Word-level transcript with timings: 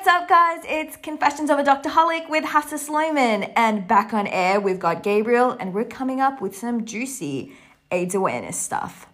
What's 0.00 0.08
up, 0.08 0.28
guys? 0.30 0.62
It's 0.66 0.96
Confessions 0.96 1.50
of 1.50 1.58
a 1.58 1.62
Doctorholic 1.62 2.30
with 2.30 2.42
Hassa 2.42 2.78
Sloman, 2.78 3.42
and 3.54 3.86
back 3.86 4.14
on 4.14 4.26
air, 4.26 4.58
we've 4.58 4.78
got 4.78 5.02
Gabriel, 5.02 5.50
and 5.60 5.74
we're 5.74 5.84
coming 5.84 6.22
up 6.22 6.40
with 6.40 6.56
some 6.56 6.86
juicy 6.86 7.52
AIDS 7.90 8.14
awareness 8.14 8.58
stuff. 8.58 9.06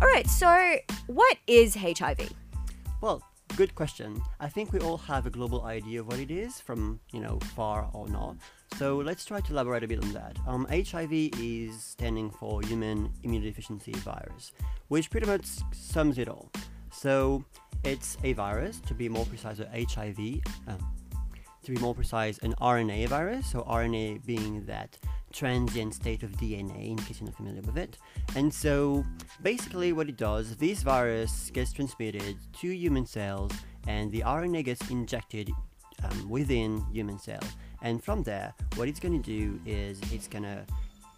All 0.00 0.08
right, 0.08 0.26
so 0.26 0.76
what 1.06 1.36
is 1.46 1.74
HIV? 1.74 2.32
Well, 3.02 3.22
good 3.60 3.74
question. 3.74 4.22
I 4.40 4.48
think 4.48 4.72
we 4.72 4.78
all 4.78 4.96
have 4.96 5.26
a 5.26 5.30
global 5.38 5.64
idea 5.64 6.00
of 6.00 6.06
what 6.06 6.18
it 6.18 6.30
is, 6.30 6.58
from 6.58 6.98
you 7.12 7.20
know 7.20 7.38
far 7.54 7.90
or 7.92 8.08
not. 8.08 8.36
So 8.78 8.96
let's 8.96 9.26
try 9.26 9.40
to 9.42 9.52
elaborate 9.52 9.84
a 9.84 9.86
bit 9.86 10.02
on 10.02 10.10
that. 10.14 10.38
Um, 10.46 10.66
HIV 10.70 11.12
is 11.38 11.82
standing 11.82 12.30
for 12.30 12.62
Human 12.62 13.10
Immunodeficiency 13.22 13.94
Virus, 13.96 14.52
which 14.88 15.10
pretty 15.10 15.26
much 15.26 15.44
sums 15.72 16.16
it 16.16 16.26
all. 16.26 16.50
So 16.90 17.44
it's 17.84 18.16
a 18.24 18.32
virus, 18.32 18.80
to 18.88 18.94
be 18.94 19.10
more 19.10 19.26
precise, 19.26 19.60
a 19.60 19.68
HIV. 19.92 20.18
Um, 20.66 20.78
to 21.62 21.70
be 21.70 21.78
more 21.78 21.94
precise, 21.94 22.38
an 22.38 22.54
RNA 22.62 23.08
virus. 23.08 23.50
So 23.52 23.60
RNA 23.64 24.24
being 24.24 24.64
that 24.64 24.96
transient 25.32 25.94
state 25.94 26.22
of 26.22 26.30
DNA, 26.32 26.90
in 26.90 26.96
case 26.96 27.20
you're 27.20 27.26
not 27.26 27.36
familiar 27.36 27.62
with 27.62 27.78
it. 27.78 27.98
And 28.36 28.52
so 28.52 29.04
basically, 29.42 29.92
what 29.92 30.08
it 30.08 30.16
does, 30.16 30.56
this 30.56 30.82
virus 30.82 31.50
gets 31.50 31.72
transmitted 31.72 32.36
to 32.60 32.68
human 32.68 33.06
cells, 33.06 33.52
and 33.86 34.10
the 34.12 34.20
RNA 34.20 34.64
gets 34.64 34.90
injected 34.90 35.50
um, 36.04 36.28
within 36.28 36.84
human 36.92 37.18
cells. 37.18 37.56
And 37.82 38.02
from 38.02 38.22
there, 38.22 38.54
what 38.76 38.88
it's 38.88 39.00
going 39.00 39.20
to 39.20 39.24
do 39.24 39.60
is 39.64 40.00
it's 40.12 40.28
going 40.28 40.44
to 40.44 40.64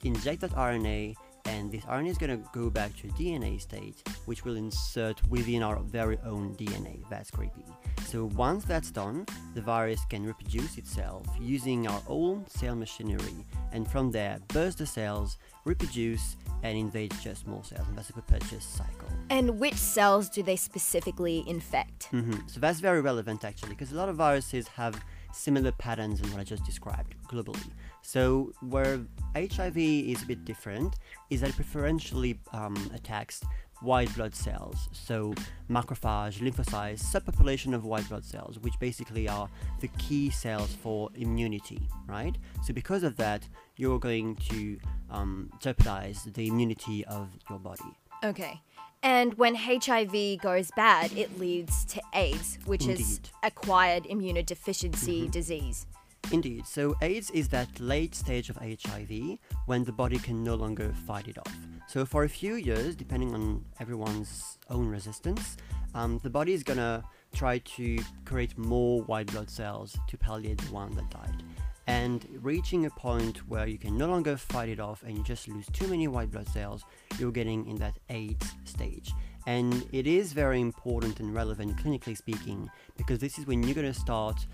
inject 0.05 0.41
that 0.43 0.51
RNA 0.53 1.17
and 1.45 1.73
this 1.73 1.85
RNA 1.85 2.09
is 2.09 2.19
going 2.19 2.31
to 2.31 2.49
go 2.53 2.71
back 2.71 2.97
to 2.99 3.09
DNA 3.09 3.61
state, 3.61 4.09
which 4.27 4.45
will 4.45 4.57
insert 4.57 5.21
within 5.29 5.63
our 5.63 5.81
very 5.81 6.19
own 6.25 6.55
DNA. 6.55 7.01
That's 7.11 7.31
creepy. 7.31 7.65
So 8.07 8.27
once 8.37 8.65
that's 8.65 8.91
done, 8.91 9.27
the 9.55 9.61
virus 9.61 10.05
can 10.09 10.25
reproduce 10.25 10.79
itself 10.79 11.27
using 11.41 11.87
our 11.89 12.03
own 12.09 12.47
cell 12.49 12.77
machinery, 12.77 13.45
and 13.73 13.89
from 13.89 14.11
there, 14.11 14.39
burst 14.49 14.79
the 14.79 14.87
cells, 14.87 15.39
reproduce, 15.65 16.37
and 16.63 16.79
invade 16.79 17.13
just 17.23 17.47
more 17.47 17.65
cells, 17.65 17.87
and 17.89 17.97
that's 17.97 18.11
a 18.11 18.13
perpetuous 18.13 18.65
cycle. 18.65 19.09
And 19.31 19.59
which 19.59 19.75
cells 19.75 20.29
do 20.29 20.43
they 20.43 20.57
specifically 20.57 21.45
infect? 21.47 22.09
Mm-hmm. 22.13 22.47
So 22.47 22.61
that's 22.61 22.81
very 22.81 23.01
relevant 23.01 23.45
actually, 23.45 23.71
because 23.71 23.93
a 23.93 23.97
lot 23.97 24.09
of 24.09 24.17
viruses 24.17 24.69
have 24.69 25.03
similar 25.33 25.73
patterns 25.73 26.21
in 26.21 26.31
what 26.31 26.41
I 26.41 26.45
just 26.45 26.65
described 26.65 27.15
globally. 27.29 27.71
So, 28.03 28.53
where 28.61 29.01
HIV 29.35 29.77
is 29.77 30.23
a 30.23 30.27
bit 30.27 30.45
different 30.45 30.97
is 31.31 31.41
that 31.41 31.51
it 31.51 31.57
preferentially 31.57 32.39
um, 32.53 32.77
attacks 32.95 33.43
white 33.81 34.15
blood 34.15 34.35
cells, 34.35 34.89
so 34.93 35.35
macrophage, 35.69 36.39
lymphocytes, 36.39 37.03
subpopulation 37.03 37.75
of 37.75 37.85
white 37.85 38.09
blood 38.09 38.25
cells, 38.25 38.59
which 38.61 38.79
basically 38.79 39.29
are 39.29 39.49
the 39.81 39.89
key 39.99 40.31
cells 40.31 40.73
for 40.75 41.11
immunity, 41.15 41.89
right? 42.07 42.37
So, 42.65 42.73
because 42.73 43.03
of 43.03 43.17
that, 43.17 43.49
you're 43.77 43.99
going 43.99 44.37
to 44.51 44.79
um, 45.11 45.51
jeopardize 45.61 46.25
the 46.25 46.49
immunity 46.49 47.05
of 47.07 47.31
your 47.49 47.59
body. 47.59 47.97
Okay. 48.25 48.61
And 49.03 49.35
when 49.35 49.55
HIV 49.55 50.41
goes 50.41 50.71
bad, 50.77 51.13
it 51.17 51.39
leads 51.39 51.85
to 51.87 52.01
AIDS, 52.15 52.59
which 52.67 52.87
is 52.87 53.21
acquired 53.43 54.05
immunodeficiency 54.05 55.31
disease. 55.31 55.87
Indeed. 56.31 56.67
So 56.67 56.95
AIDS 57.03 57.31
is 57.31 57.49
that 57.49 57.81
late 57.81 58.15
stage 58.15 58.49
of 58.49 58.57
HIV 58.57 59.39
when 59.67 59.85
the 59.85 59.93
body 59.93 60.19
can 60.19 60.45
no 60.45 60.55
longer 60.55 60.93
fight 61.07 61.27
it 61.27 61.37
off. 61.37 61.55
So 61.89 62.07
for 62.07 62.25
a 62.25 62.29
few 62.29 62.55
years, 62.55 62.95
depending 62.95 63.35
on 63.35 63.65
everyone's 63.81 64.59
own 64.71 64.87
resistance, 64.87 65.57
um, 65.95 66.21
the 66.23 66.31
body 66.31 66.55
is 66.55 66.63
gonna 66.63 67.03
try 67.35 67.59
to 67.59 67.99
create 68.25 68.57
more 68.57 69.03
white 69.03 69.27
blood 69.27 69.51
cells 69.51 69.99
to 70.09 70.17
palliate 70.17 70.59
the 70.59 70.73
one 70.73 70.95
that 70.95 71.11
died. 71.11 71.43
And 71.87 72.27
reaching 72.41 72.87
a 72.87 72.91
point 72.91 73.49
where 73.49 73.67
you 73.67 73.79
can 73.79 73.97
no 73.99 74.07
longer 74.07 74.37
fight 74.37 74.69
it 74.69 74.81
off 74.81 75.03
and 75.03 75.17
you 75.17 75.25
just 75.25 75.49
lose 75.49 75.67
too 75.73 75.89
many 75.89 76.07
white 76.09 76.31
blood 76.31 76.49
cells, 76.49 76.85
you're 77.19 77.33
getting 77.33 77.67
in 77.67 77.77
that 77.77 77.99
AIDS 78.09 78.53
stage. 78.65 79.13
And 79.47 79.87
it 79.93 80.07
is 80.07 80.33
very 80.33 80.61
important 80.61 81.19
and 81.19 81.35
relevant 81.35 81.77
clinically 81.77 82.17
speaking 82.17 82.71
because 82.97 83.19
this 83.19 83.39
is 83.39 83.47
when 83.47 83.63
you're 83.63 83.75
going 83.75 83.93
to 83.93 83.99
start 83.99 84.47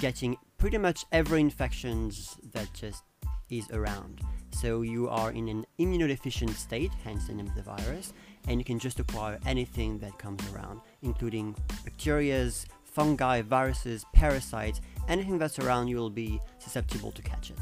getting 0.00 0.36
pretty 0.58 0.78
much 0.78 1.04
every 1.12 1.40
infections 1.40 2.36
that 2.52 2.72
just 2.74 3.02
is 3.50 3.70
around. 3.70 4.20
So 4.50 4.82
you 4.82 5.08
are 5.08 5.30
in 5.30 5.48
an 5.48 5.64
immunodeficient 5.78 6.54
state, 6.54 6.92
hence 7.02 7.26
the 7.26 7.34
name 7.34 7.46
of 7.46 7.54
the 7.54 7.62
virus, 7.62 8.12
and 8.46 8.60
you 8.60 8.64
can 8.64 8.78
just 8.78 9.00
acquire 9.00 9.38
anything 9.46 9.98
that 9.98 10.18
comes 10.18 10.40
around, 10.52 10.80
including 11.02 11.56
bacterias, 11.84 12.66
fungi, 12.94 13.42
viruses, 13.42 14.06
parasites, 14.12 14.80
anything 15.08 15.36
that's 15.38 15.58
around 15.58 15.88
you 15.88 15.96
will 15.96 16.10
be 16.10 16.40
susceptible 16.58 17.10
to 17.12 17.22
catch 17.22 17.50
it. 17.50 17.56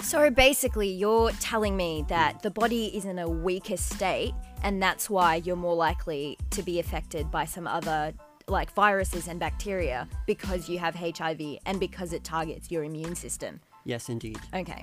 So 0.00 0.30
basically, 0.30 0.88
you're 0.88 1.30
telling 1.32 1.76
me 1.76 2.04
that 2.08 2.42
the 2.42 2.50
body 2.50 2.86
is 2.86 3.04
in 3.04 3.20
a 3.20 3.28
weaker 3.28 3.76
state, 3.76 4.34
and 4.62 4.82
that's 4.82 5.08
why 5.08 5.36
you're 5.36 5.54
more 5.54 5.76
likely 5.76 6.36
to 6.50 6.62
be 6.62 6.80
affected 6.80 7.30
by 7.30 7.44
some 7.44 7.66
other 7.66 8.12
like 8.48 8.72
viruses 8.74 9.28
and 9.28 9.38
bacteria 9.38 10.08
because 10.26 10.68
you 10.68 10.78
have 10.78 10.96
HIV 10.96 11.58
and 11.64 11.78
because 11.78 12.12
it 12.12 12.24
targets 12.24 12.70
your 12.70 12.82
immune 12.82 13.14
system. 13.14 13.60
Yes, 13.84 14.08
indeed. 14.08 14.40
Okay. 14.52 14.82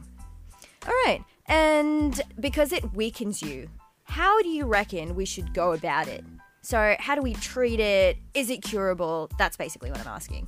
All 0.88 0.94
right. 1.05 1.23
And 1.47 2.22
because 2.39 2.72
it 2.72 2.94
weakens 2.94 3.41
you, 3.41 3.69
how 4.03 4.41
do 4.41 4.47
you 4.47 4.66
reckon 4.66 5.16
we 5.16 5.25
should 5.25 5.53
go 5.53 5.73
about 5.73 6.07
it? 6.07 6.23
So, 6.62 6.96
how 7.00 7.16
do 7.16 7.22
we 7.22 7.34
treat 7.36 7.80
it? 7.80 8.18
Is 8.34 8.50
it 8.50 8.62
curable? 8.62 9.30
That's 9.38 9.58
basically 9.58 9.92
what 9.92 10.02
I'm 10.02 10.08
asking. 10.08 10.47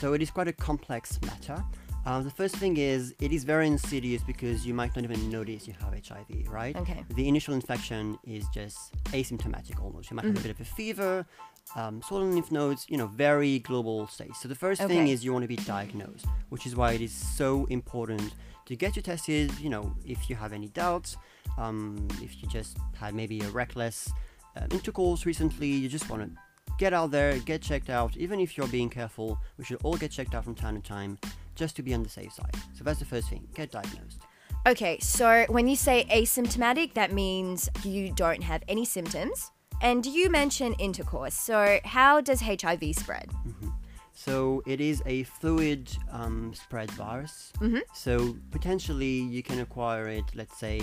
So 0.00 0.12
it 0.12 0.20
is 0.20 0.30
quite 0.30 0.46
a 0.48 0.52
complex 0.52 1.18
matter. 1.22 1.64
Uh, 2.04 2.20
the 2.20 2.30
first 2.30 2.54
thing 2.56 2.76
is 2.76 3.14
it 3.18 3.32
is 3.32 3.42
very 3.42 3.66
insidious 3.66 4.22
because 4.22 4.64
you 4.64 4.72
might 4.72 4.94
not 4.94 5.04
even 5.04 5.28
notice 5.30 5.66
you 5.66 5.74
have 5.80 5.92
HIV, 5.92 6.48
right? 6.48 6.76
Okay. 6.76 7.04
The 7.14 7.26
initial 7.26 7.54
infection 7.54 8.16
is 8.24 8.46
just 8.54 8.94
asymptomatic 9.06 9.82
almost. 9.82 10.10
You 10.10 10.16
might 10.16 10.26
have 10.26 10.36
a 10.36 10.40
bit 10.40 10.52
of 10.52 10.60
a 10.60 10.64
fever, 10.64 11.26
um, 11.74 12.00
swollen 12.02 12.32
lymph 12.32 12.52
nodes, 12.52 12.86
you 12.88 12.96
know, 12.96 13.08
very 13.08 13.58
global 13.60 14.06
stage. 14.06 14.34
So 14.40 14.46
the 14.48 14.54
first 14.54 14.80
thing 14.82 15.08
is 15.08 15.24
you 15.24 15.32
want 15.32 15.42
to 15.42 15.48
be 15.48 15.56
diagnosed, 15.56 16.26
which 16.50 16.64
is 16.66 16.76
why 16.76 16.92
it 16.92 17.00
is 17.00 17.12
so 17.12 17.64
important 17.70 18.34
to 18.66 18.76
get 18.76 18.94
you 18.94 19.02
tested. 19.02 19.50
You 19.58 19.70
know, 19.70 19.92
if 20.04 20.30
you 20.30 20.36
have 20.36 20.52
any 20.52 20.68
doubts, 20.68 21.16
um, 21.58 22.06
if 22.22 22.40
you 22.40 22.48
just 22.48 22.76
had 22.96 23.14
maybe 23.14 23.40
a 23.40 23.48
reckless 23.48 24.12
uh, 24.56 24.66
intercourse 24.70 25.26
recently, 25.26 25.68
you 25.68 25.88
just 25.88 26.08
want 26.08 26.22
to 26.22 26.30
get 26.78 26.92
out 26.92 27.10
there, 27.10 27.38
get 27.38 27.62
checked 27.62 27.90
out. 27.90 28.16
Even 28.16 28.40
if 28.40 28.56
you're 28.56 28.68
being 28.68 28.90
careful, 28.90 29.38
we 29.58 29.64
should 29.64 29.78
all 29.82 29.96
get 29.96 30.10
checked 30.10 30.34
out 30.34 30.44
from 30.44 30.54
time 30.54 30.80
to 30.80 30.86
time 30.86 31.18
just 31.54 31.76
to 31.76 31.82
be 31.82 31.94
on 31.94 32.02
the 32.02 32.08
safe 32.08 32.32
side. 32.32 32.54
So 32.74 32.84
that's 32.84 32.98
the 32.98 33.04
first 33.04 33.28
thing 33.28 33.46
get 33.54 33.70
diagnosed. 33.70 34.20
Okay, 34.66 34.98
so 34.98 35.46
when 35.48 35.68
you 35.68 35.76
say 35.76 36.06
asymptomatic, 36.10 36.94
that 36.94 37.12
means 37.12 37.70
you 37.84 38.12
don't 38.12 38.42
have 38.42 38.62
any 38.68 38.84
symptoms. 38.84 39.52
And 39.82 40.04
you 40.06 40.30
mention 40.30 40.72
intercourse. 40.74 41.34
So, 41.34 41.78
how 41.84 42.22
does 42.22 42.40
HIV 42.40 42.96
spread? 42.96 43.30
So 44.16 44.62
it 44.66 44.80
is 44.80 45.02
a 45.04 45.24
fluid 45.24 45.94
um, 46.10 46.54
spread 46.54 46.90
virus. 46.92 47.52
So 47.92 48.34
potentially 48.50 49.20
you 49.20 49.42
can 49.42 49.60
acquire 49.60 50.08
it, 50.08 50.24
let's 50.34 50.58
say, 50.58 50.80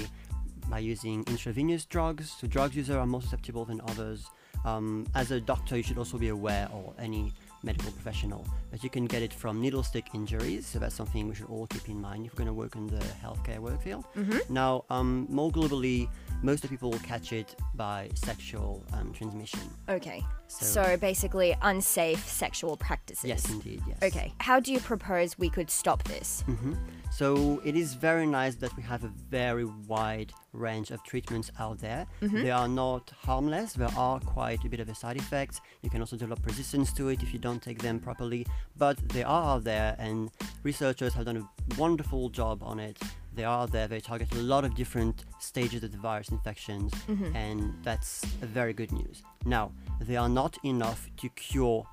by 0.73 0.79
using 0.79 1.23
intravenous 1.27 1.85
drugs. 1.85 2.35
So 2.39 2.47
drugs 2.47 2.75
users 2.75 2.95
are 2.95 3.05
more 3.05 3.21
susceptible 3.21 3.63
than 3.63 3.79
others. 3.91 4.25
Um, 4.65 5.05
as 5.13 5.29
a 5.29 5.39
doctor, 5.39 5.77
you 5.77 5.83
should 5.83 5.99
also 5.99 6.17
be 6.17 6.29
aware, 6.29 6.67
or 6.73 6.95
any 6.97 7.31
medical 7.61 7.91
professional, 7.91 8.43
that 8.71 8.83
you 8.83 8.89
can 8.89 9.05
get 9.05 9.21
it 9.21 9.31
from 9.31 9.61
needle 9.61 9.83
stick 9.83 10.07
injuries. 10.15 10.65
So 10.65 10.79
that's 10.79 10.95
something 10.95 11.27
we 11.27 11.35
should 11.35 11.51
all 11.55 11.67
keep 11.67 11.89
in 11.89 12.01
mind 12.01 12.25
if 12.25 12.33
we're 12.33 12.43
going 12.43 12.47
to 12.55 12.59
work 12.63 12.75
in 12.75 12.87
the 12.87 13.03
healthcare 13.23 13.59
work 13.59 13.83
field. 13.83 14.03
Now, 14.49 14.85
um, 14.89 15.27
more 15.29 15.51
globally, 15.51 16.09
most 16.43 16.63
of 16.63 16.69
people 16.69 16.91
will 16.91 16.99
catch 16.99 17.33
it 17.33 17.55
by 17.73 18.09
sexual 18.15 18.83
um, 18.93 19.11
transmission. 19.13 19.61
Okay, 19.89 20.21
so, 20.47 20.65
So- 20.65 20.97
basically 20.97 21.55
unsafe 21.61 22.23
sexual 22.27 22.77
practices. 22.77 23.25
Yes, 23.25 23.49
indeed. 23.49 23.81
Yes. 23.87 23.97
Okay, 24.03 24.33
how 24.39 24.59
do 24.59 24.71
you 24.71 24.79
propose 24.79 25.37
we 25.39 25.49
could 25.49 25.69
stop 25.71 26.03
this? 26.03 26.43
hmm 26.45 26.73
So 27.11 27.61
it 27.63 27.75
is 27.75 27.93
very 27.93 28.25
nice 28.25 28.55
that 28.55 28.75
we 28.75 28.83
have 28.83 29.03
a 29.03 29.11
very 29.29 29.65
wide 29.87 30.31
range 30.51 30.89
of 30.91 30.99
treatments 31.03 31.51
out 31.59 31.77
there. 31.79 32.05
They 32.21 32.51
are 32.51 32.67
not 32.67 33.11
harmless. 33.27 33.73
There 33.73 33.93
are 33.97 34.19
quite 34.19 34.61
a 34.65 34.69
bit 34.69 34.79
of 34.79 34.89
a 34.89 34.95
side 34.95 35.17
effects. 35.17 35.61
You 35.83 35.89
can 35.89 36.01
also 36.01 36.17
develop 36.17 36.45
resistance 36.45 36.91
to 36.93 37.09
it 37.09 37.21
if 37.23 37.29
you 37.33 37.39
don't 37.39 37.61
take 37.61 37.79
them 37.87 37.99
properly. 37.99 38.45
But 38.77 38.97
they 39.09 39.23
are 39.23 39.43
out 39.55 39.63
there, 39.63 39.95
and 39.99 40.29
researchers 40.63 41.13
have 41.13 41.25
done 41.25 41.37
a 41.37 41.47
wonderful 41.83 42.29
job 42.29 42.63
on 42.63 42.79
it. 42.79 42.97
They 43.35 43.43
are 43.43 43.61
out 43.61 43.71
there. 43.71 43.87
They 43.87 43.99
target 43.99 44.31
a 44.33 44.37
lot 44.37 44.63
of 44.63 44.75
different 44.75 45.25
stages 45.39 45.83
of 45.83 45.91
the 45.91 45.97
virus 45.97 46.29
infections, 46.29 46.93
mm-hmm. 47.07 47.35
and 47.35 47.73
that's 47.83 48.23
a 48.41 48.45
very 48.45 48.73
good 48.73 48.91
news. 48.91 49.23
Now, 49.45 49.71
they 49.99 50.15
are 50.15 50.29
not 50.29 50.57
enough 50.63 51.09
to 51.17 51.29
cure 51.29 51.85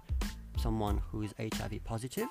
someone 0.58 1.00
who 1.10 1.22
is 1.22 1.34
HIV 1.38 1.82
positive. 1.84 2.28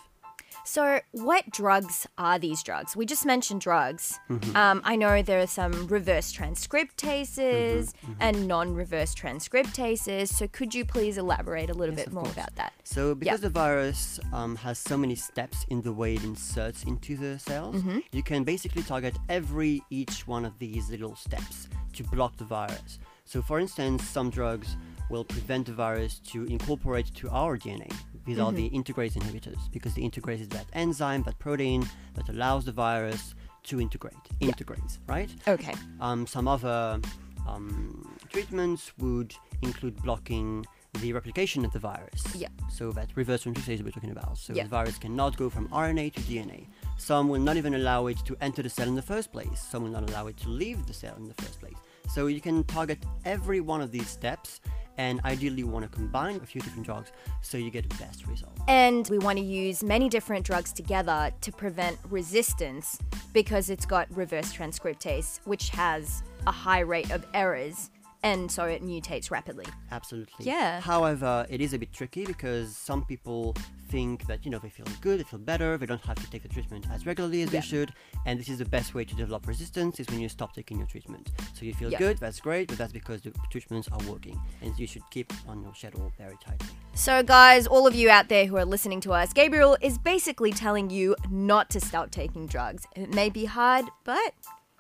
So, 0.65 1.00
what 1.11 1.50
drugs 1.51 2.06
are 2.17 2.38
these 2.38 2.61
drugs? 2.63 2.95
We 2.95 3.06
just 3.06 3.25
mentioned 3.25 3.61
drugs. 3.61 4.19
Um, 4.56 4.81
I 4.83 4.95
know 4.95 5.21
there 5.21 5.39
are 5.41 5.47
some 5.47 5.88
reverse 5.88 6.31
transcriptases 6.31 7.94
and 8.19 8.47
non 8.47 8.73
reverse 8.75 9.15
transcriptases. 9.15 10.27
So, 10.29 10.47
could 10.47 10.75
you 10.75 10.85
please 10.85 11.17
elaborate 11.17 11.69
a 11.69 11.73
little 11.73 11.95
Yes, 11.95 12.06
bit 12.06 12.13
more 12.13 12.23
course. 12.23 12.33
about 12.35 12.56
that? 12.56 12.73
So, 12.83 13.15
because 13.15 13.41
the 13.41 13.50
virus 13.50 14.19
um, 14.31 14.56
has 14.57 14.77
so 14.77 14.97
many 14.97 15.15
steps 15.15 15.65
in 15.69 15.81
the 15.81 15.91
way 15.94 16.15
it 16.15 16.23
inserts 16.23 16.83
into 16.83 17.17
the 17.17 17.39
cells, 17.39 17.77
Mm-hmm. 17.79 18.00
you 18.12 18.23
can 18.23 18.44
basically 18.44 18.83
target 18.83 19.15
every 19.29 19.81
each 19.89 20.27
one 20.27 20.44
of 20.45 20.57
these 20.59 20.89
little 20.89 21.15
steps 21.15 21.67
to 21.94 22.03
block 22.03 22.35
the 22.38 22.45
virus. 22.45 23.00
So, 23.25 23.41
for 23.41 23.59
instance, 23.59 24.03
some 24.03 24.29
drugs 24.29 24.75
will 25.09 25.23
prevent 25.23 25.67
the 25.67 25.73
virus 25.73 26.19
to 26.31 26.45
incorporate 26.45 27.13
to 27.15 27.29
our 27.29 27.57
DNA. 27.57 27.91
These 28.29 28.37
are 28.39 28.51
the 28.51 28.69
Mm-hmm. 28.69 28.79
integrase 28.79 29.13
inhibitors 29.17 29.59
because 29.71 29.93
the 29.95 30.03
integrase 30.07 30.39
is 30.41 30.49
that 30.49 30.67
enzyme, 30.73 31.23
that 31.23 31.39
protein 31.39 31.81
that 32.13 32.29
allows 32.29 32.63
the 32.63 32.71
virus 32.71 33.33
to 33.63 33.81
integrate. 33.81 34.13
Integrase, 34.39 34.99
right? 35.07 35.31
Okay. 35.47 35.73
Um, 35.99 36.27
some 36.27 36.47
other 36.47 36.99
um, 37.47 38.17
treatments 38.29 38.91
would 38.99 39.33
include 39.63 39.95
blocking 40.03 40.63
the 41.01 41.11
replication 41.13 41.65
of 41.65 41.71
the 41.73 41.79
virus. 41.79 42.21
Yeah. 42.35 42.49
So 42.71 42.91
that 42.91 43.09
reverse 43.15 43.43
transcriptase 43.45 43.83
we're 43.83 43.89
talking 43.91 44.11
about. 44.11 44.37
So 44.37 44.53
Yeah. 44.53 44.63
the 44.63 44.69
virus 44.69 44.97
cannot 44.99 45.35
go 45.35 45.49
from 45.49 45.67
RNA 45.69 46.13
to 46.13 46.21
DNA. 46.21 46.67
Some 46.97 47.29
will 47.29 47.41
not 47.41 47.57
even 47.57 47.73
allow 47.73 48.07
it 48.07 48.17
to 48.25 48.37
enter 48.41 48.61
the 48.61 48.69
cell 48.69 48.87
in 48.87 48.95
the 48.95 49.01
first 49.13 49.31
place. 49.31 49.59
Some 49.71 49.81
will 49.83 49.91
not 49.91 50.07
allow 50.09 50.27
it 50.27 50.37
to 50.37 50.49
leave 50.49 50.85
the 50.85 50.93
cell 50.93 51.15
in 51.17 51.27
the 51.27 51.33
first 51.41 51.59
place. 51.59 51.77
So 52.13 52.27
you 52.27 52.41
can 52.41 52.63
target 52.65 52.99
every 53.25 53.59
one 53.61 53.81
of 53.81 53.91
these 53.91 54.07
steps 54.09 54.61
and 55.00 55.22
ideally 55.24 55.60
you 55.60 55.68
want 55.68 55.90
to 55.90 55.90
combine 55.90 56.36
a 56.44 56.46
few 56.46 56.60
different 56.60 56.86
drugs 56.86 57.13
so 57.42 57.57
you 57.57 57.72
get 57.72 57.90
the 57.90 57.96
best 57.96 58.28
result. 58.28 58.51
And 58.68 59.07
we 59.07 59.18
want 59.18 59.40
to 59.40 59.44
use 59.44 59.81
many 59.81 60.10
different 60.10 60.46
drugs 60.46 60.74
together 60.74 61.31
to 61.40 61.51
prevent 61.54 61.98
resistance 62.10 63.00
because 63.31 63.69
it's 63.69 63.86
got 63.86 64.07
reverse 64.16 64.51
transcriptase, 64.54 65.40
which 65.46 65.69
has 65.69 66.22
a 66.48 66.51
high 66.51 66.81
rate 66.81 67.12
of 67.12 67.25
errors, 67.34 67.92
and 68.24 68.51
so 68.51 68.66
it 68.66 68.83
mutates 68.83 69.31
rapidly. 69.31 69.66
Absolutely. 69.92 70.45
Yeah. 70.45 70.80
However, 70.81 71.45
it 71.50 71.62
is 71.62 71.74
a 71.74 71.77
bit 71.80 71.92
tricky 71.94 72.25
because 72.25 72.75
some 72.75 73.06
people 73.06 73.56
think 73.89 74.27
that 74.27 74.45
you 74.45 74.51
know 74.51 74.60
they 74.60 74.69
feel 74.69 74.86
good, 75.01 75.19
they 75.19 75.24
feel 75.24 75.39
better, 75.39 75.75
they 75.77 75.86
don't 75.88 76.04
have 76.06 76.16
to 76.18 76.30
take 76.30 76.44
the 76.44 76.48
treatment 76.50 76.86
as 76.92 77.06
regularly 77.07 77.42
as 77.42 77.51
Yeah. 77.51 77.60
they 77.60 77.66
should, 77.66 77.94
and 78.27 78.39
this 78.39 78.48
is 78.48 78.60
the 78.60 78.66
best 78.66 78.94
way 78.94 79.04
to 79.04 79.16
develop 79.16 79.48
resistance 79.48 80.00
is 80.00 80.07
when 80.10 80.19
you 80.19 80.30
stop 80.30 80.54
taking 80.54 80.77
your 80.77 80.86
treatment. 80.88 81.31
So 81.56 81.66
you 81.66 81.74
feel 81.74 81.89
Yeah. 81.92 81.98
good, 81.98 82.18
that's 82.19 82.39
great, 82.39 82.68
but 82.68 82.77
that's 82.77 82.94
because 82.94 83.21
the 83.21 83.31
treatments 83.50 83.88
are 83.92 84.00
working, 84.07 84.39
and 84.62 84.77
you 84.77 84.86
should 84.86 85.01
keep 85.10 85.33
on 85.48 85.63
your 85.63 85.74
schedule 85.74 86.12
very 86.19 86.38
tightly. 86.45 86.68
So, 86.94 87.24
guys, 87.24 87.65
all 87.65 87.88
of 87.88 87.95
you 87.95 88.10
out 88.12 88.30
there 88.30 88.45
who 88.45 88.57
are 88.57 88.65
listening 88.65 89.01
to 89.01 89.13
us, 89.13 89.33
Gabriel 89.33 89.75
is 89.81 89.98
basically 89.98 90.51
telling 90.51 90.89
you 90.92 91.15
not 91.31 91.69
to 91.72 91.80
stop 91.80 92.12
taking 92.12 92.45
drugs. 92.45 92.86
It 92.95 93.12
may 93.13 93.30
be 93.31 93.45
hard, 93.45 93.86
but 94.04 94.33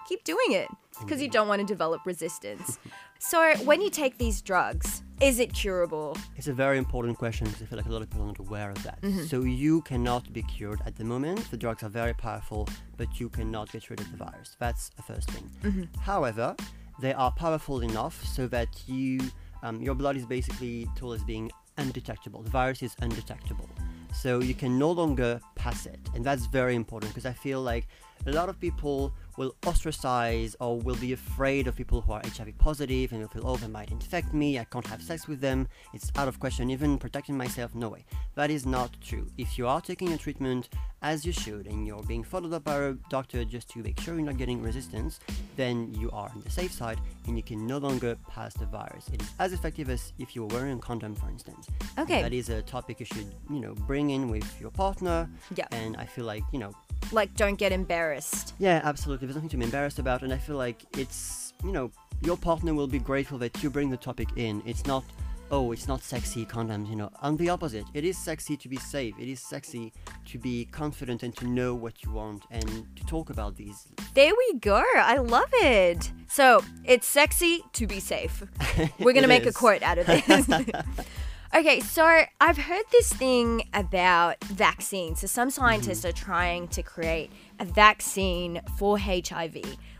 keep 0.07 0.23
doing 0.23 0.51
it 0.51 0.67
because 0.99 1.19
you 1.21 1.29
don't 1.29 1.47
want 1.47 1.61
to 1.61 1.65
develop 1.65 2.01
resistance. 2.05 2.77
so, 3.19 3.53
when 3.65 3.81
you 3.81 3.89
take 3.89 4.17
these 4.17 4.41
drugs, 4.41 5.03
is 5.21 5.39
it 5.39 5.53
curable? 5.53 6.17
It's 6.37 6.47
a 6.47 6.53
very 6.53 6.77
important 6.77 7.17
question 7.17 7.47
because 7.47 7.61
I 7.61 7.65
feel 7.65 7.77
like 7.77 7.87
a 7.87 7.91
lot 7.91 8.01
of 8.01 8.09
people 8.09 8.23
are 8.23 8.27
not 8.27 8.39
aware 8.39 8.71
of 8.71 8.81
that. 8.83 8.99
So 9.27 9.41
you 9.41 9.81
cannot 9.81 10.31
be 10.31 10.41
cured 10.43 10.79
at 10.85 10.95
the 10.95 11.03
moment. 11.03 11.51
The 11.51 11.57
drugs 11.57 11.83
are 11.83 11.89
very 11.89 12.13
powerful, 12.13 12.69
but 12.95 13.19
you 13.19 13.27
cannot 13.27 13.69
get 13.71 13.89
rid 13.89 13.99
of 13.99 14.09
the 14.11 14.17
virus. 14.17 14.55
That's 14.59 14.89
the 14.89 15.01
first 15.01 15.29
thing. 15.31 15.89
However, 15.99 16.55
they 17.01 17.13
are 17.13 17.31
powerful 17.31 17.81
enough 17.81 18.23
so 18.23 18.47
that 18.47 18.69
you, 18.87 19.19
um, 19.61 19.81
your 19.81 19.95
blood 19.95 20.15
is 20.15 20.25
basically 20.25 20.87
told 20.95 21.15
as 21.15 21.23
being 21.23 21.51
undetectable. 21.77 22.41
The 22.41 22.49
virus 22.49 22.81
is 22.81 22.95
undetectable. 23.01 23.69
So 24.13 24.39
you 24.39 24.53
can 24.53 24.79
no 24.79 24.91
longer 24.91 25.39
pass 25.55 25.85
it, 25.85 25.99
and 26.15 26.25
that's 26.25 26.45
very 26.47 26.75
important 26.75 27.11
because 27.11 27.25
I 27.25 27.33
feel 27.33 27.61
like 27.61 27.87
a 28.25 28.31
lot 28.31 28.49
of 28.49 28.59
people 28.59 29.13
will 29.37 29.55
ostracize 29.65 30.55
or 30.59 30.77
will 30.79 30.97
be 30.97 31.13
afraid 31.13 31.65
of 31.67 31.75
people 31.75 32.01
who 32.01 32.11
are 32.11 32.21
HIV 32.23 32.57
positive 32.57 33.13
and 33.13 33.21
will 33.21 33.29
feel, 33.29 33.47
oh, 33.47 33.55
they 33.55 33.67
might 33.67 33.89
infect 33.89 34.33
me, 34.33 34.59
I 34.59 34.65
can't 34.65 34.85
have 34.87 35.01
sex 35.01 35.27
with 35.27 35.39
them, 35.39 35.67
it's 35.93 36.11
out 36.17 36.27
of 36.27 36.39
question, 36.39 36.69
even 36.69 36.97
protecting 36.97 37.37
myself, 37.37 37.73
no 37.73 37.87
way. 37.87 38.05
That 38.35 38.51
is 38.51 38.65
not 38.65 38.95
true. 39.01 39.27
If 39.37 39.57
you 39.57 39.65
are 39.65 39.79
taking 39.79 40.09
your 40.09 40.17
treatment 40.17 40.69
as 41.01 41.25
you 41.25 41.31
should 41.31 41.67
and 41.67 41.87
you're 41.87 42.03
being 42.03 42.23
followed 42.23 42.51
up 42.51 42.65
by 42.65 42.75
a 42.75 42.93
doctor 43.09 43.45
just 43.45 43.69
to 43.69 43.79
make 43.79 43.97
sure 44.01 44.15
you're 44.15 44.25
not 44.25 44.37
getting 44.37 44.61
resistance, 44.61 45.21
then 45.55 45.93
you 45.93 46.11
are 46.11 46.29
on 46.35 46.41
the 46.41 46.49
safe 46.49 46.73
side 46.73 46.99
and 47.25 47.37
you 47.37 47.43
can 47.43 47.65
no 47.65 47.77
longer 47.77 48.17
pass 48.27 48.53
the 48.55 48.65
virus. 48.65 49.07
It 49.13 49.21
is 49.21 49.29
as 49.39 49.53
effective 49.53 49.89
as 49.89 50.11
if 50.19 50.35
you 50.35 50.41
were 50.41 50.53
wearing 50.53 50.77
a 50.77 50.81
condom, 50.81 51.15
for 51.15 51.29
instance. 51.29 51.67
Okay. 51.97 52.21
That 52.21 52.33
is 52.33 52.49
a 52.49 52.61
topic 52.63 52.99
you 52.99 53.05
should, 53.05 53.33
you 53.49 53.61
know, 53.61 53.73
bring 53.87 54.09
in 54.09 54.29
with 54.29 54.59
your 54.59 54.71
partner. 54.71 55.29
Yeah. 55.55 55.67
And 55.71 55.95
I 55.95 56.05
feel 56.05 56.25
like, 56.25 56.43
you 56.51 56.59
know, 56.59 56.73
Like, 57.11 57.33
don't 57.35 57.55
get 57.57 57.71
embarrassed. 57.71 58.53
yeah, 58.59 58.81
absolutely. 58.83 59.27
There's 59.27 59.35
nothing 59.35 59.49
to 59.49 59.57
be 59.57 59.65
embarrassed 59.65 59.99
about, 59.99 60.21
and 60.23 60.31
I 60.33 60.37
feel 60.37 60.57
like 60.57 60.83
it's 60.97 61.53
you 61.63 61.71
know 61.71 61.91
your 62.21 62.37
partner 62.37 62.73
will 62.73 62.87
be 62.87 62.99
grateful 62.99 63.37
that 63.39 63.63
you 63.63 63.69
bring 63.69 63.89
the 63.89 63.97
topic 63.97 64.29
in. 64.35 64.61
It's 64.65 64.85
not 64.85 65.03
oh, 65.51 65.71
it's 65.71 65.87
not 65.87 66.03
sexy 66.03 66.45
condoms. 66.45 66.87
You 66.89 66.95
know, 66.95 67.09
on 67.23 67.35
the 67.37 67.49
opposite, 67.49 67.85
it 67.95 68.05
is 68.05 68.15
sexy 68.17 68.55
to 68.57 68.69
be 68.69 68.77
safe. 68.77 69.15
It 69.19 69.27
is 69.27 69.39
sexy 69.39 69.91
to 70.25 70.37
be 70.37 70.65
confident 70.65 71.23
and 71.23 71.35
to 71.37 71.47
know 71.47 71.73
what 71.73 72.03
you 72.03 72.11
want 72.11 72.43
and 72.51 72.85
to 72.95 73.03
talk 73.07 73.31
about 73.31 73.55
these. 73.55 73.87
There 74.13 74.31
we 74.37 74.59
go. 74.59 74.83
I 74.95 75.17
love 75.17 75.49
it. 75.53 76.11
So 76.27 76.63
it's 76.85 77.07
sexy 77.07 77.63
to 77.73 77.87
be 77.87 77.99
safe. 77.99 78.43
We're 78.99 79.13
going 79.13 79.23
to 79.23 79.23
It 79.23 79.27
make 79.27 79.45
a 79.45 79.49
is. 79.49 79.57
quote 79.57 79.81
out 79.81 79.97
of 79.97 80.05
this. 80.05 80.27
okay, 81.53 81.79
so 81.79 82.21
I've 82.41 82.57
heard 82.57 82.85
this 82.91 83.11
thing 83.13 83.63
about 83.73 84.43
vaccines. 84.45 85.21
So 85.21 85.27
some 85.27 85.49
scientists 85.49 86.05
are 86.05 86.11
trying 86.11 86.67
to 86.69 86.83
create 86.83 87.31
a 87.59 87.65
vaccine 87.65 88.61
for 88.77 88.97
HIV. 88.99 89.57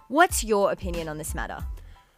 What's 0.08 0.44
your 0.44 0.72
opinion 0.72 1.08
on 1.08 1.18
this 1.18 1.36
matter? 1.36 1.60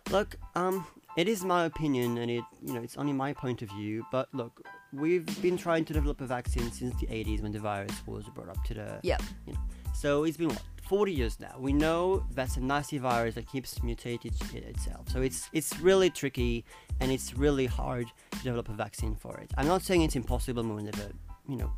Look, 0.09 0.35
um, 0.55 0.85
it 1.17 1.27
is 1.27 1.43
my 1.43 1.65
opinion, 1.65 2.17
and 2.17 2.31
it 2.31 2.43
you 2.65 2.73
know 2.73 2.81
it's 2.81 2.97
only 2.97 3.13
my 3.13 3.33
point 3.33 3.61
of 3.61 3.69
view. 3.69 4.05
But 4.11 4.29
look, 4.33 4.65
we've 4.93 5.41
been 5.41 5.57
trying 5.57 5.85
to 5.85 5.93
develop 5.93 6.21
a 6.21 6.25
vaccine 6.25 6.71
since 6.71 6.99
the 6.99 7.07
80s 7.07 7.41
when 7.41 7.51
the 7.51 7.59
virus 7.59 7.95
was 8.05 8.25
brought 8.29 8.49
up 8.49 8.63
to 8.65 8.73
the 8.73 8.99
Yep. 9.03 9.21
you 9.47 9.53
know. 9.53 9.59
So 9.93 10.23
it's 10.23 10.37
been 10.37 10.49
what 10.49 10.61
40 10.91 11.13
years 11.13 11.39
now. 11.39 11.55
We 11.57 11.71
know 11.71 12.25
that's 12.35 12.57
a 12.57 12.59
nasty 12.59 12.97
virus 12.97 13.35
that 13.35 13.47
keeps 13.47 13.79
mutating 13.79 14.33
itself. 14.53 15.07
So 15.07 15.21
it's 15.21 15.49
it's 15.53 15.79
really 15.79 16.09
tricky 16.09 16.65
and 16.99 17.09
it's 17.13 17.33
really 17.33 17.65
hard 17.65 18.07
to 18.31 18.37
develop 18.43 18.67
a 18.67 18.73
vaccine 18.73 19.15
for 19.15 19.37
it. 19.37 19.49
I'm 19.57 19.69
not 19.69 19.83
saying 19.83 20.01
it's 20.01 20.17
impossible. 20.17 20.63
We 20.63 20.71
will 20.75 20.83
never, 20.83 21.07
you 21.47 21.55
know, 21.55 21.71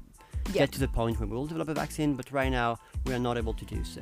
Yeah. 0.48 0.62
get 0.62 0.72
to 0.72 0.80
the 0.80 0.88
point 0.88 1.20
where 1.20 1.28
we 1.30 1.36
will 1.38 1.46
develop 1.46 1.70
a 1.70 1.76
vaccine. 1.76 2.16
But 2.16 2.32
right 2.32 2.52
now 2.52 2.80
we 3.06 3.14
are 3.14 3.20
not 3.20 3.38
able 3.38 3.54
to 3.54 3.66
do 3.76 3.84
so. 3.84 4.02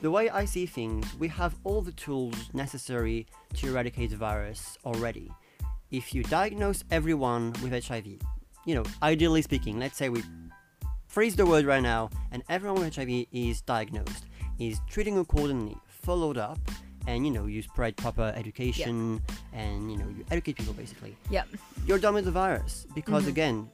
The 0.00 0.10
way 0.10 0.30
I 0.30 0.46
see 0.46 0.64
things, 0.64 1.04
we 1.22 1.28
have 1.28 1.52
all 1.64 1.82
the 1.82 1.92
tools 2.06 2.38
necessary 2.54 3.26
to 3.58 3.68
eradicate 3.68 4.08
the 4.14 4.16
virus 4.16 4.78
already. 4.86 5.30
If 5.90 6.14
you 6.14 6.22
diagnose 6.22 6.84
everyone 6.90 7.52
with 7.62 7.72
HIV, 7.88 8.06
you 8.64 8.74
know, 8.76 8.84
ideally 9.02 9.42
speaking, 9.42 9.78
let's 9.78 9.98
say 9.98 10.08
we 10.08 10.22
freeze 11.06 11.36
the 11.36 11.44
word 11.44 11.66
right 11.66 11.82
now 11.82 12.08
and 12.32 12.42
everyone 12.48 12.80
with 12.80 12.96
HIV 12.96 13.26
is 13.30 13.60
diagnosed, 13.60 14.24
is 14.58 14.80
treating 14.88 15.18
accordingly, 15.18 15.76
followed 15.86 16.38
up, 16.38 16.58
and 17.06 17.24
you 17.26 17.32
know, 17.32 17.46
you 17.46 17.62
spread 17.62 17.96
proper 17.96 18.32
education 18.36 19.22
and 19.52 19.90
you 19.90 19.96
know, 19.96 20.08
you 20.08 20.24
educate 20.30 20.56
people 20.56 20.74
basically. 20.74 21.16
Yep. 21.30 21.48
You're 21.86 21.98
done 21.98 22.14
with 22.14 22.26
the 22.26 22.30
virus 22.30 22.86
because 22.94 23.22
mm-hmm. 23.22 23.30
again, 23.30 23.70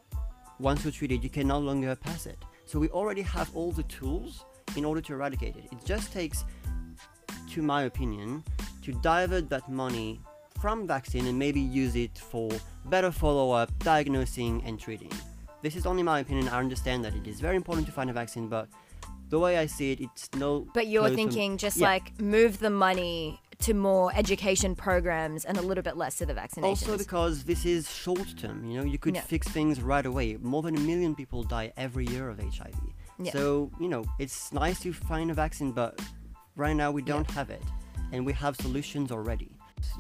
once 0.60 0.84
you're 0.84 0.92
treated, 0.92 1.24
you 1.24 1.30
can 1.30 1.48
no 1.48 1.58
longer 1.58 1.96
pass 1.96 2.26
it. 2.26 2.38
So 2.64 2.78
we 2.78 2.88
already 2.90 3.22
have 3.22 3.50
all 3.54 3.72
the 3.72 3.82
tools 3.84 4.44
in 4.76 4.84
order 4.84 5.00
to 5.00 5.12
eradicate 5.12 5.56
it. 5.56 5.64
It 5.72 5.84
just 5.84 6.12
takes, 6.12 6.44
to 7.50 7.62
my 7.62 7.82
opinion, 7.82 8.44
to 8.82 8.92
divert 8.92 9.48
that 9.50 9.68
money 9.68 10.20
from 10.60 10.86
vaccine 10.86 11.26
and 11.26 11.38
maybe 11.38 11.60
use 11.60 11.96
it 11.96 12.16
for 12.16 12.50
better 12.86 13.10
follow-up, 13.10 13.76
diagnosing, 13.80 14.62
and 14.64 14.78
treating. 14.78 15.10
This 15.60 15.76
is 15.76 15.86
only 15.86 16.02
my 16.02 16.20
opinion. 16.20 16.48
I 16.48 16.58
understand 16.58 17.04
that 17.04 17.14
it 17.14 17.26
is 17.26 17.40
very 17.40 17.56
important 17.56 17.86
to 17.86 17.92
find 17.92 18.08
a 18.10 18.12
vaccine, 18.12 18.48
but 18.48 18.68
the 19.30 19.38
way 19.38 19.56
I 19.58 19.66
see 19.66 19.92
it, 19.92 20.00
it's 20.00 20.28
no. 20.36 20.66
But 20.74 20.86
you're 20.86 21.02
closer- 21.02 21.16
thinking 21.16 21.56
just 21.58 21.76
Yeah. 21.78 21.88
like 21.88 22.20
move 22.20 22.58
the 22.58 22.70
money 22.70 23.40
to 23.60 23.72
more 23.72 24.12
education 24.14 24.74
programs 24.74 25.44
and 25.44 25.56
a 25.56 25.62
little 25.62 25.82
bit 25.82 25.96
less 25.96 26.16
to 26.16 26.26
the 26.26 26.34
vaccinations. 26.34 26.64
Also, 26.88 26.98
because 26.98 27.44
this 27.44 27.64
is 27.64 27.88
short 27.90 28.36
term, 28.36 28.64
you 28.64 28.76
know, 28.78 28.84
you 28.84 28.98
could 28.98 29.14
Yeah. 29.14 29.22
fix 29.22 29.48
things 29.48 29.80
right 29.80 30.04
away. 30.04 30.36
More 30.36 30.62
than 30.62 30.76
a 30.76 30.80
million 30.80 31.14
people 31.14 31.44
die 31.44 31.72
every 31.76 32.06
year 32.06 32.28
of 32.28 32.40
HIV. 32.40 32.74
Yeah. 33.18 33.32
So, 33.32 33.70
you 33.80 33.88
know, 33.88 34.04
it's 34.18 34.52
nice 34.52 34.80
to 34.80 34.92
find 34.92 35.30
a 35.30 35.34
vaccine, 35.34 35.70
but 35.72 36.00
right 36.56 36.74
now 36.74 36.90
we 36.90 37.00
don't 37.02 37.30
have 37.30 37.48
it. 37.48 37.62
And 38.12 38.26
we 38.26 38.32
have 38.32 38.56
solutions 38.56 39.10
already. 39.12 39.50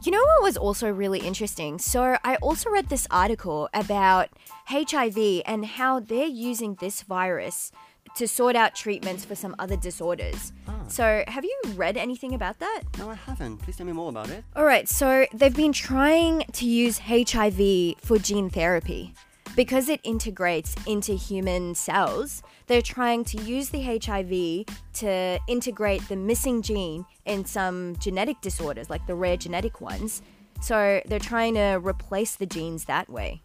You 0.02 0.12
know 0.12 0.24
what 0.24 0.42
was 0.42 0.56
also 0.56 0.90
really 0.90 1.20
interesting? 1.20 1.78
So, 1.78 2.16
I 2.24 2.36
also 2.36 2.70
read 2.70 2.88
this 2.88 3.06
article 3.10 3.68
about 3.74 4.28
HIV 4.66 5.42
and 5.46 5.64
how 5.64 6.00
they're 6.00 6.26
using 6.26 6.76
this 6.80 7.02
virus 7.02 7.70
to 8.16 8.28
sort 8.28 8.54
out 8.56 8.74
treatments 8.74 9.24
for 9.24 9.34
some 9.34 9.54
other 9.58 9.76
disorders. 9.76 10.52
Ah. 10.68 10.72
So, 10.88 11.24
have 11.26 11.44
you 11.44 11.60
read 11.74 11.96
anything 11.96 12.34
about 12.34 12.58
that? 12.60 12.82
No, 12.98 13.10
I 13.10 13.14
haven't. 13.14 13.58
Please 13.58 13.76
tell 13.76 13.86
me 13.86 13.92
more 13.92 14.08
about 14.10 14.30
it. 14.30 14.44
All 14.54 14.64
right, 14.64 14.88
so 14.88 15.26
they've 15.34 15.54
been 15.54 15.72
trying 15.72 16.44
to 16.52 16.66
use 16.66 16.98
HIV 16.98 17.94
for 18.00 18.18
gene 18.18 18.50
therapy. 18.50 19.14
because 19.56 19.88
it 19.88 20.00
integrates 20.02 20.74
into 20.86 21.12
human 21.14 21.74
cells, 21.76 22.42
they're 22.66 22.82
trying 22.82 23.24
to 23.24 23.40
use 23.42 23.68
the 23.68 23.82
HIV 23.82 24.66
to 24.94 25.38
integrate 25.46 26.08
the 26.08 26.16
missing 26.16 26.60
gene 26.60 27.04
in 27.24 27.44
some 27.44 27.94
genetic 28.00 28.40
disorders, 28.40 28.90
like 28.90 29.06
the 29.06 29.14
rare 29.14 29.36
genetic 29.36 29.80
ones. 29.80 30.22
So 30.60 31.00
they're 31.06 31.20
trying 31.20 31.54
to 31.54 31.78
replace 31.84 32.34
the 32.36 32.46
genes 32.46 32.86
that 32.86 33.08
way. 33.08 33.42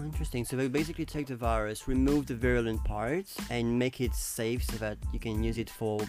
Oh, 0.00 0.04
interesting. 0.04 0.44
So 0.44 0.56
they 0.56 0.68
basically 0.68 1.04
take 1.04 1.26
the 1.26 1.36
virus, 1.36 1.88
remove 1.88 2.26
the 2.26 2.34
virulent 2.34 2.82
parts, 2.84 3.36
and 3.50 3.78
make 3.78 4.00
it 4.00 4.14
safe 4.14 4.64
so 4.64 4.76
that 4.76 4.98
you 5.12 5.18
can 5.18 5.42
use 5.42 5.58
it 5.58 5.68
for 5.68 6.00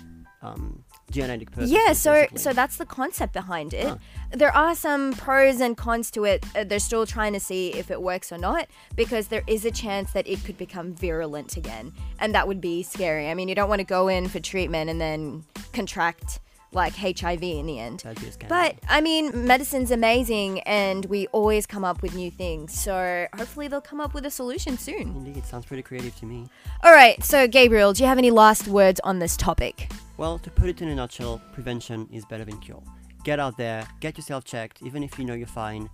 um, 0.42 0.84
genetic 1.10 1.52
purposes. 1.52 1.72
Yeah, 1.72 1.94
so 1.94 2.14
basically. 2.14 2.38
so 2.40 2.54
that's 2.54 2.78
the 2.78 2.86
concept 2.86 3.34
behind 3.34 3.74
it. 3.74 3.88
Huh. 3.88 3.98
There 4.32 4.56
are 4.56 4.76
some 4.76 5.14
pros 5.14 5.60
and 5.62 5.76
cons 5.76 6.12
to 6.12 6.26
it. 6.26 6.46
Uh, 6.56 6.64
they're 6.64 6.80
still 6.80 7.06
trying 7.06 7.34
to 7.34 7.40
see 7.40 7.74
if 7.74 7.92
it 7.92 8.02
works 8.02 8.32
or 8.32 8.38
not 8.38 8.68
because 8.96 9.28
there 9.28 9.44
is 9.48 9.66
a 9.66 9.72
chance 9.72 10.12
that 10.14 10.28
it 10.28 10.44
could 10.44 10.58
become 10.58 10.94
virulent 10.94 11.58
again, 11.58 11.92
and 12.20 12.34
that 12.34 12.48
would 12.48 12.62
be 12.62 12.84
scary. 12.84 13.30
I 13.30 13.34
mean, 13.34 13.50
you 13.50 13.56
don't 13.56 13.70
want 13.70 13.80
to 13.80 13.86
go 13.86 14.08
in 14.08 14.28
for 14.28 14.40
treatment 14.40 14.90
and 14.90 15.02
then 15.02 15.44
contract 15.74 16.40
like 16.74 16.96
HIV 16.96 17.44
in 17.44 17.66
the 17.66 17.80
end. 17.80 18.00
That'd 18.02 18.22
be 18.22 18.28
a 18.28 18.32
scandal. 18.32 18.58
But 18.58 18.76
I 18.90 19.02
mean, 19.02 19.46
medicine's 19.46 19.92
amazing, 19.92 20.62
and 20.62 21.06
we 21.06 21.28
always 21.28 21.66
come 21.66 21.84
up 21.84 22.02
with 22.02 22.16
new 22.16 22.32
things. 22.32 22.74
So 22.78 23.28
hopefully, 23.36 23.68
they'll 23.68 23.82
come 23.82 24.02
up 24.02 24.14
with 24.14 24.26
a 24.26 24.32
solution 24.32 24.78
soon. 24.78 25.16
Indeed, 25.16 25.38
it 25.38 25.46
sounds 25.46 25.66
pretty 25.66 25.84
creative 25.84 26.16
to 26.18 26.26
me. 26.26 26.48
All 26.84 26.94
right, 26.94 27.22
so 27.24 27.48
Gabriel, 27.48 27.94
do 27.94 28.04
you 28.04 28.08
have 28.08 28.18
any 28.18 28.32
last 28.32 28.68
words 28.68 29.00
on 29.02 29.20
this 29.20 29.36
topic? 29.38 29.92
Well, 30.18 30.40
to 30.40 30.50
put 30.50 30.70
it 30.70 30.82
in 30.82 30.88
a 30.88 30.96
nutshell, 30.96 31.42
prevention 31.52 32.08
is 32.12 32.26
better 32.26 32.46
than 32.46 32.60
cure. 32.60 32.84
Get 33.24 33.40
out 33.40 33.58
there, 33.58 33.88
get 34.00 34.18
yourself 34.18 34.46
checked, 34.46 34.82
even 34.82 35.04
if 35.04 35.20
you 35.20 35.26
know 35.26 35.34
you're 35.34 35.48
fine, 35.48 35.90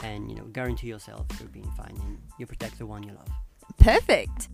and 0.00 0.30
you 0.30 0.36
know, 0.36 0.44
guarantee 0.44 0.88
yourself 0.88 1.26
you're 1.40 1.48
being 1.48 1.70
fine 1.76 1.96
and 2.04 2.18
you 2.38 2.46
protect 2.46 2.78
the 2.78 2.86
one 2.86 3.02
you 3.02 3.12
love. 3.12 3.28
Perfect. 3.78 4.48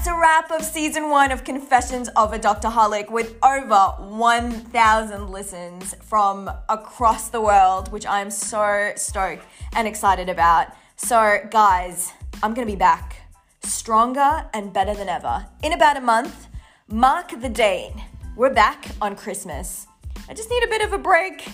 That's 0.00 0.16
a 0.16 0.18
wrap 0.18 0.50
of 0.50 0.64
season 0.64 1.10
one 1.10 1.30
of 1.30 1.44
Confessions 1.44 2.08
of 2.16 2.32
a 2.32 2.38
Dr. 2.38 2.68
Holic 2.68 3.10
with 3.10 3.36
over 3.42 4.02
1,000 4.02 5.28
listens 5.28 5.94
from 6.00 6.50
across 6.70 7.28
the 7.28 7.42
world, 7.42 7.92
which 7.92 8.06
I'm 8.06 8.30
so 8.30 8.92
stoked 8.96 9.44
and 9.74 9.86
excited 9.86 10.30
about. 10.30 10.68
So, 10.96 11.40
guys, 11.50 12.14
I'm 12.42 12.54
gonna 12.54 12.66
be 12.66 12.76
back 12.76 13.28
stronger 13.62 14.46
and 14.54 14.72
better 14.72 14.94
than 14.94 15.10
ever. 15.10 15.46
In 15.62 15.74
about 15.74 15.98
a 15.98 16.00
month, 16.00 16.46
mark 16.88 17.38
the 17.38 17.50
date. 17.50 17.92
We're 18.36 18.54
back 18.54 18.86
on 19.02 19.14
Christmas. 19.16 19.86
I 20.30 20.32
just 20.32 20.48
need 20.48 20.64
a 20.64 20.68
bit 20.68 20.80
of 20.80 20.94
a 20.94 20.98
break, 20.98 21.46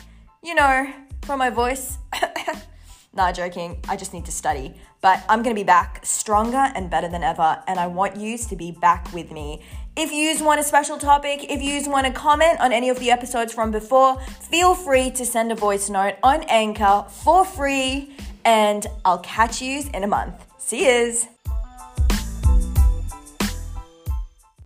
you 0.44 0.54
know, 0.54 0.92
for 1.22 1.36
my 1.36 1.50
voice. 1.50 1.98
Nah, 3.16 3.32
joking. 3.32 3.80
I 3.88 3.96
just 3.96 4.12
need 4.12 4.26
to 4.26 4.32
study. 4.32 4.74
But 5.00 5.24
I'm 5.28 5.42
to 5.54 5.58
be 5.58 5.64
back 5.64 6.04
stronger 6.04 6.70
and 6.74 6.90
better 6.90 7.08
than 7.08 7.22
ever. 7.22 7.62
And 7.66 7.80
I 7.80 7.86
want 7.86 8.16
yous 8.16 8.44
to 8.46 8.56
be 8.56 8.72
back 8.72 9.12
with 9.14 9.32
me. 9.32 9.62
If 9.96 10.12
yous 10.12 10.42
want 10.42 10.60
a 10.60 10.62
special 10.62 10.98
topic, 10.98 11.50
if 11.50 11.62
yous 11.62 11.88
want 11.88 12.06
to 12.06 12.12
comment 12.12 12.60
on 12.60 12.72
any 12.72 12.90
of 12.90 12.98
the 12.98 13.10
episodes 13.10 13.54
from 13.54 13.70
before, 13.70 14.20
feel 14.20 14.74
free 14.74 15.10
to 15.12 15.24
send 15.24 15.50
a 15.50 15.54
voice 15.54 15.88
note 15.88 16.16
on 16.22 16.42
Anchor 16.44 17.06
for 17.08 17.46
free. 17.46 18.14
And 18.44 18.86
I'll 19.04 19.20
catch 19.20 19.62
yous 19.62 19.88
in 19.88 20.04
a 20.04 20.08
month. 20.08 20.44
See 20.58 20.84
yous. 20.86 21.35